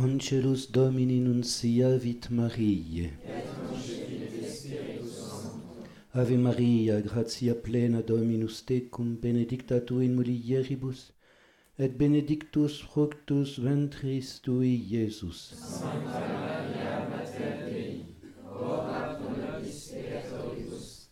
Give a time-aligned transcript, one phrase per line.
[0.00, 3.10] Angelus Domini nunciavit Mariae.
[3.26, 4.28] Et concepit
[6.14, 11.12] Ave Maria, gratia plena Dominus tecum, benedicta tu in mulieribus,
[11.80, 15.54] et benedictus fructus ventris tui, Iesus.
[15.56, 18.04] Sancta Maria, Mater Dei,
[18.44, 21.08] ora pro nobis peccatoribus,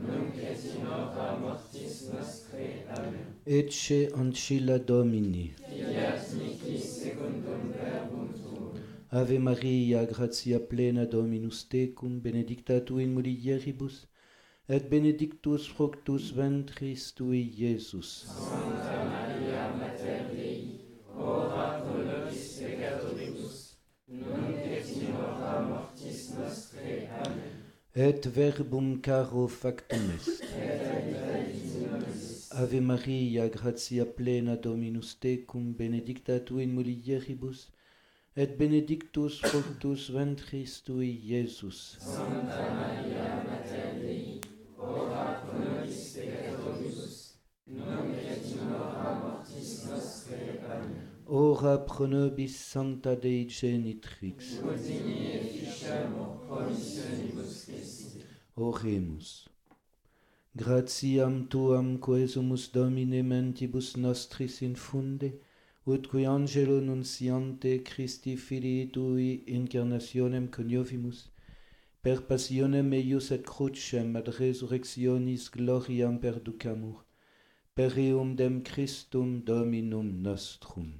[0.00, 2.86] nunc et in hora mortis nostre.
[2.96, 3.36] Amen.
[3.44, 5.52] Ecce ancilla Domini.
[9.12, 14.06] Ave Maria, gratia plena Dominus tecum, benedicta tu in mulieribus,
[14.68, 18.26] et benedictus fructus ventris tui, Iesus.
[18.28, 20.78] Sancta Maria, Mater Dei,
[21.12, 23.56] ora pro nobis peccatoribus,
[24.06, 27.08] nunc et in hora mortis nostre.
[27.24, 27.66] Amen.
[27.96, 30.40] Et verbum caro factum est.
[30.54, 30.86] et
[31.82, 32.48] nobis.
[32.52, 37.72] Ave Maria, gratia plena Dominus tecum, benedicta tu in mulieribus,
[38.36, 41.98] et benedictus fructus ventris tui, Iesus.
[42.00, 44.40] Sancta Maria Mater Dei,
[44.78, 47.16] ora pro nobis peccatoribus,
[47.66, 51.08] non et in hora mortis nostre, Amen.
[51.26, 58.24] Ora pro nobis Sancta Dei Genitrix, Godini et Ficamur promissionibus Christi.
[58.56, 59.48] Oremus.
[60.56, 65.49] Gratiam Tuam quesumus Domine mentibus nostris infunde, et
[65.86, 71.30] ut qui angelo nunciante Christi filii tui incarnationem coniovimus,
[72.02, 77.04] per passionem eius et crucem ad resurrectionis gloriam perducamur,
[77.74, 80.92] per eum dem Christum Dominum nostrum.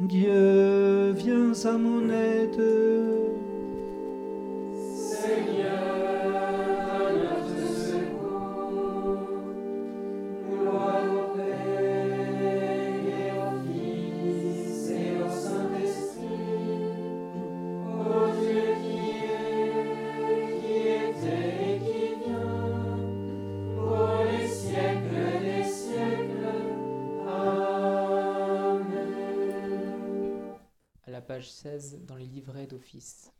[0.00, 2.56] Dieu, viens à mon aide.
[4.74, 5.89] Seigneur,
[31.40, 33.32] page 16 dans les livrets d'office.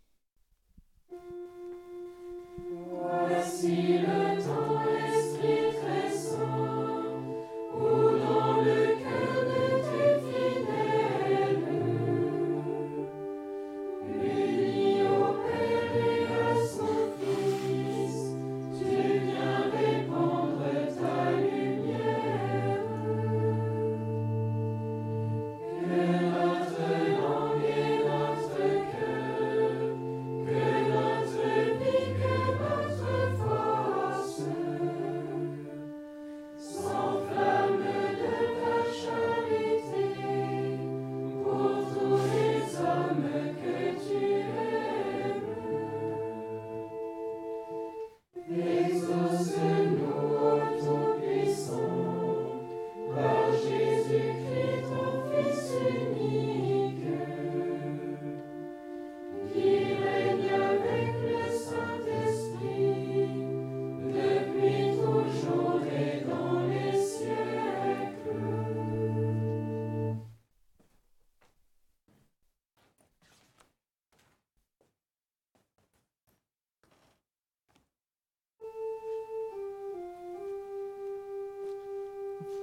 [2.89, 4.30] Voici le
[48.51, 49.00] Yes.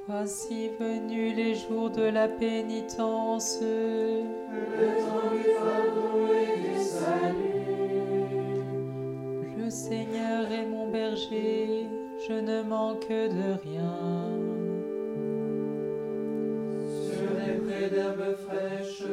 [0.08, 3.60] Voici venus les jours de la pénitence.
[3.62, 7.68] Le temps du pardon et du salut.
[9.58, 11.88] Le Seigneur est mon berger,
[12.26, 13.98] je ne manque de rien.
[16.86, 19.04] Sur des prés d'herbes fraîches,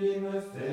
[0.00, 0.65] il me fait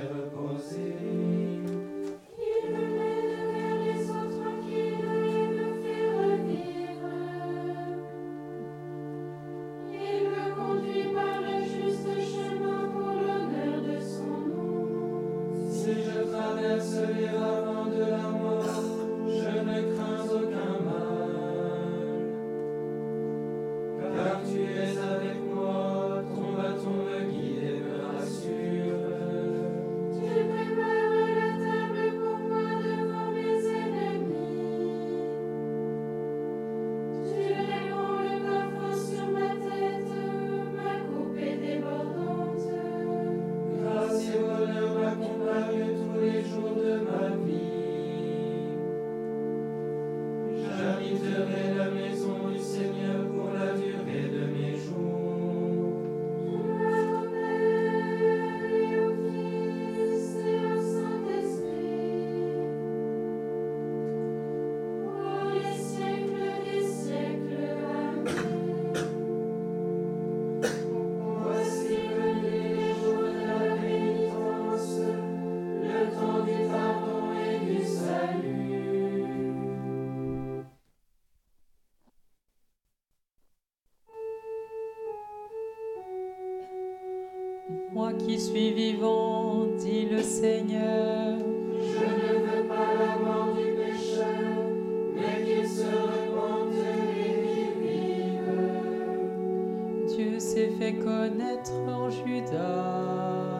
[100.92, 103.53] connaître en Judas.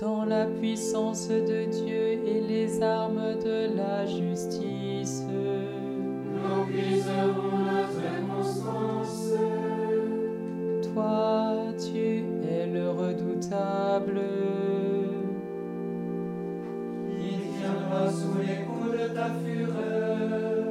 [0.00, 5.22] dans la puissance de Dieu et les armes de la justice.
[5.28, 9.32] Nous briserons notre constance.
[10.92, 14.20] Toi, tu es le redoutable.
[17.08, 20.61] Il viendra sous les coups de ta fureur.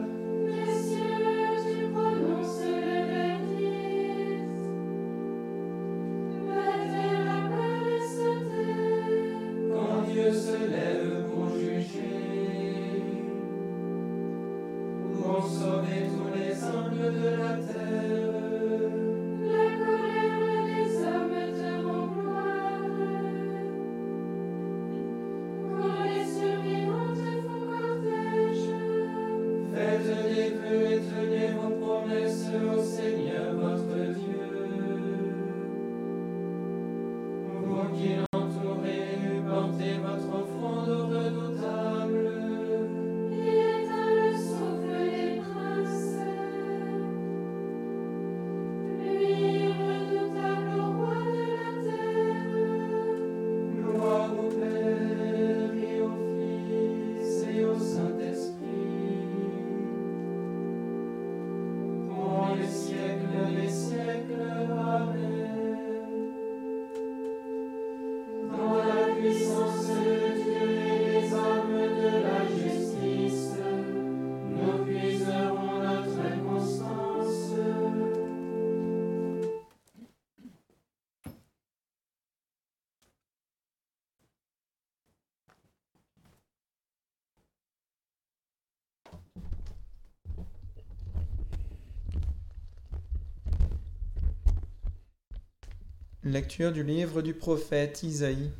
[96.31, 98.51] Lecture du livre du prophète Isaïe.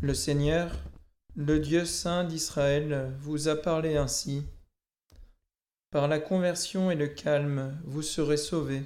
[0.00, 0.70] Le Seigneur,
[1.34, 4.44] le Dieu saint d'Israël, vous a parlé ainsi.
[5.90, 8.84] Par la conversion et le calme, vous serez sauvés.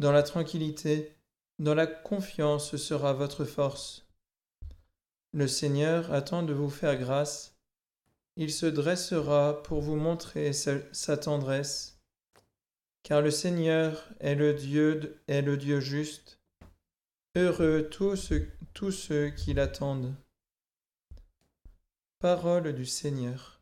[0.00, 1.14] Dans la tranquillité,
[1.60, 4.08] dans la confiance sera votre force.
[5.30, 7.54] Le Seigneur attend de vous faire grâce.
[8.34, 11.93] Il se dressera pour vous montrer sa tendresse
[13.04, 16.40] car le Seigneur est le Dieu, est le Dieu juste.
[17.36, 18.16] Heureux tous
[18.90, 20.14] ceux, qui l'attendent.
[22.18, 23.60] Parole du Seigneur.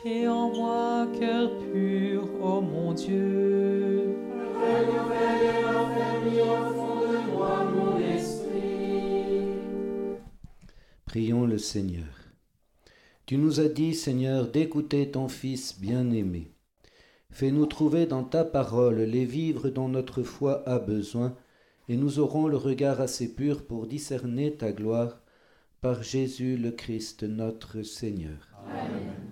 [0.00, 4.14] Crée en moi cœur pur, ô mon Dieu.
[4.54, 9.42] Renouvelle et raffermis au fond de moi mon esprit.
[11.04, 12.06] Prions le Seigneur.
[13.26, 16.52] Tu nous as dit, Seigneur, d'écouter ton Fils bien-aimé.
[17.32, 21.34] Fais-nous trouver dans ta parole les vivres dont notre foi a besoin,
[21.88, 25.22] et nous aurons le regard assez pur pour discerner ta gloire
[25.80, 28.48] par Jésus le Christ notre Seigneur.
[28.64, 29.27] Amen.